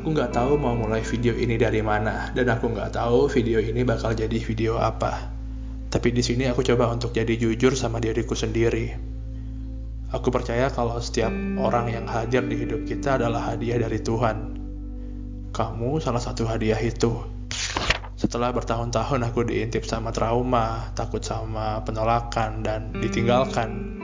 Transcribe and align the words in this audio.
Aku 0.00 0.16
nggak 0.16 0.32
tahu 0.32 0.56
mau 0.56 0.72
mulai 0.72 1.04
video 1.04 1.36
ini 1.36 1.60
dari 1.60 1.84
mana, 1.84 2.32
dan 2.32 2.48
aku 2.48 2.72
nggak 2.72 2.96
tahu 2.96 3.28
video 3.28 3.60
ini 3.60 3.84
bakal 3.84 4.16
jadi 4.16 4.32
video 4.32 4.80
apa. 4.80 5.28
Tapi 5.92 6.08
di 6.16 6.24
sini 6.24 6.48
aku 6.48 6.64
coba 6.64 6.88
untuk 6.88 7.12
jadi 7.12 7.36
jujur 7.36 7.76
sama 7.76 8.00
diriku 8.00 8.32
sendiri. 8.32 8.96
Aku 10.08 10.32
percaya 10.32 10.72
kalau 10.72 10.96
setiap 11.04 11.28
orang 11.60 11.92
yang 11.92 12.08
hadir 12.08 12.40
di 12.48 12.64
hidup 12.64 12.88
kita 12.88 13.20
adalah 13.20 13.52
hadiah 13.52 13.76
dari 13.76 14.00
Tuhan. 14.00 14.36
Kamu 15.52 16.00
salah 16.00 16.24
satu 16.24 16.48
hadiah 16.48 16.80
itu. 16.80 17.20
Setelah 18.16 18.56
bertahun-tahun 18.56 19.20
aku 19.20 19.52
diintip 19.52 19.84
sama 19.84 20.16
trauma, 20.16 20.96
takut 20.96 21.20
sama 21.20 21.84
penolakan, 21.84 22.64
dan 22.64 22.88
ditinggalkan, 22.96 24.00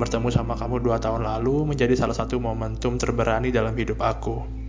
bertemu 0.00 0.32
sama 0.32 0.56
kamu 0.56 0.80
dua 0.80 0.96
tahun 0.96 1.28
lalu 1.28 1.76
menjadi 1.76 1.92
salah 1.92 2.16
satu 2.16 2.40
momentum 2.40 2.96
terberani 2.96 3.52
dalam 3.52 3.76
hidup 3.76 4.00
aku. 4.00 4.64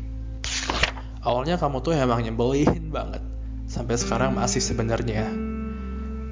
Awalnya 1.27 1.59
kamu 1.59 1.83
tuh 1.83 1.91
emang 1.91 2.23
nyebelin 2.23 2.87
banget, 2.87 3.19
sampai 3.67 3.99
sekarang 3.99 4.31
masih 4.31 4.63
sebenarnya. 4.63 5.27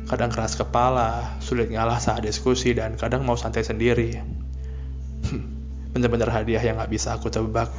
Kadang 0.08 0.32
keras 0.32 0.56
kepala, 0.56 1.36
sulit 1.44 1.68
ngalah 1.68 2.00
saat 2.00 2.24
diskusi, 2.24 2.72
dan 2.72 2.96
kadang 2.96 3.28
mau 3.28 3.36
santai 3.36 3.68
sendiri. 3.68 4.24
Bener-bener 5.92 6.32
hadiah 6.32 6.64
yang 6.64 6.80
gak 6.80 6.88
bisa 6.88 7.12
aku 7.12 7.28
tebak. 7.28 7.76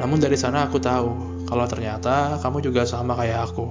Namun 0.00 0.16
dari 0.16 0.40
sana 0.40 0.64
aku 0.64 0.80
tahu 0.80 1.44
kalau 1.44 1.68
ternyata 1.68 2.40
kamu 2.40 2.64
juga 2.64 2.88
sama 2.88 3.12
kayak 3.12 3.52
aku. 3.52 3.68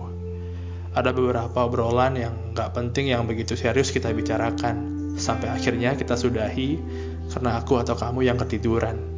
Ada 0.93 1.17
beberapa 1.17 1.65
obrolan 1.65 2.21
yang 2.21 2.53
gak 2.53 2.77
penting 2.77 3.09
yang 3.09 3.25
begitu 3.25 3.57
serius 3.57 3.89
kita 3.89 4.13
bicarakan, 4.13 5.09
sampai 5.17 5.49
akhirnya 5.49 5.97
kita 5.97 6.13
sudahi 6.13 6.77
karena 7.33 7.57
aku 7.57 7.81
atau 7.81 7.97
kamu 7.97 8.29
yang 8.29 8.37
ketiduran. 8.37 9.10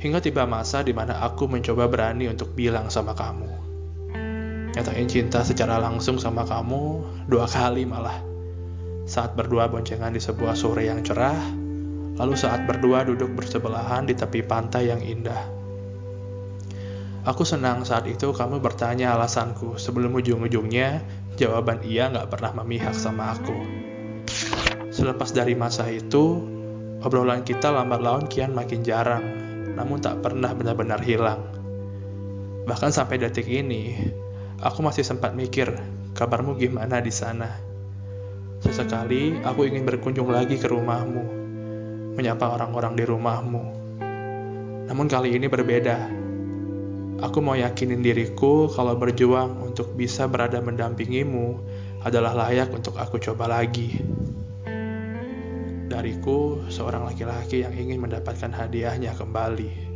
Hingga 0.00 0.24
tiba 0.24 0.48
masa 0.48 0.80
di 0.80 0.96
mana 0.96 1.20
aku 1.20 1.44
mencoba 1.44 1.84
berani 1.84 2.24
untuk 2.24 2.56
bilang 2.56 2.88
sama 2.88 3.12
kamu. 3.12 3.52
Nyatain 4.72 5.04
cinta 5.04 5.44
secara 5.44 5.76
langsung 5.76 6.16
sama 6.16 6.48
kamu 6.48 7.04
dua 7.28 7.44
kali 7.44 7.84
malah. 7.84 8.16
Saat 9.04 9.36
berdua 9.36 9.68
boncengan 9.68 10.16
di 10.16 10.22
sebuah 10.24 10.56
sore 10.56 10.88
yang 10.88 11.04
cerah, 11.04 11.36
lalu 12.16 12.32
saat 12.32 12.64
berdua 12.64 13.04
duduk 13.04 13.28
bersebelahan 13.36 14.08
di 14.08 14.16
tepi 14.16 14.40
pantai 14.40 14.88
yang 14.88 15.04
indah. 15.04 15.44
Aku 17.28 17.44
senang 17.44 17.84
saat 17.84 18.08
itu 18.08 18.32
kamu 18.32 18.56
bertanya 18.64 19.12
alasanku 19.12 19.76
sebelum 19.76 20.16
ujung-ujungnya 20.16 21.04
jawaban 21.36 21.84
iya 21.84 22.08
nggak 22.08 22.32
pernah 22.32 22.64
memihak 22.64 22.96
sama 22.96 23.36
aku. 23.36 23.58
Selepas 24.88 25.36
dari 25.36 25.52
masa 25.52 25.92
itu, 25.92 26.40
obrolan 27.04 27.44
kita 27.44 27.68
lambat 27.68 28.00
laun 28.00 28.24
kian 28.32 28.56
makin 28.56 28.80
jarang 28.80 29.39
namun 29.74 30.02
tak 30.02 30.22
pernah 30.24 30.50
benar-benar 30.54 31.02
hilang. 31.02 31.42
Bahkan 32.66 32.90
sampai 32.94 33.18
detik 33.18 33.50
ini, 33.50 33.96
aku 34.62 34.84
masih 34.84 35.02
sempat 35.02 35.34
mikir, 35.34 35.74
kabarmu 36.14 36.54
gimana 36.58 37.02
di 37.02 37.10
sana? 37.10 37.50
Sesekali 38.60 39.40
aku 39.40 39.64
ingin 39.64 39.88
berkunjung 39.88 40.28
lagi 40.28 40.60
ke 40.60 40.68
rumahmu, 40.68 41.24
menyapa 42.14 42.44
orang-orang 42.44 42.92
di 42.92 43.04
rumahmu. 43.08 43.62
Namun 44.86 45.06
kali 45.08 45.32
ini 45.32 45.48
berbeda. 45.48 46.20
Aku 47.20 47.40
mau 47.44 47.56
yakinin 47.56 48.00
diriku 48.00 48.68
kalau 48.72 48.96
berjuang 48.96 49.60
untuk 49.64 49.92
bisa 49.96 50.24
berada 50.28 50.60
mendampingimu 50.60 51.60
adalah 52.04 52.32
layak 52.32 52.72
untuk 52.72 52.96
aku 52.96 53.20
coba 53.20 53.48
lagi. 53.48 54.00
Dariku, 56.00 56.64
seorang 56.72 57.12
laki-laki 57.12 57.60
yang 57.60 57.76
ingin 57.76 58.00
mendapatkan 58.00 58.48
hadiahnya 58.48 59.12
kembali. 59.20 59.89